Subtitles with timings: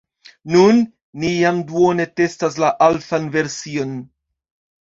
[0.53, 0.79] Nun,
[1.23, 3.97] ni jam duone testas la alfan version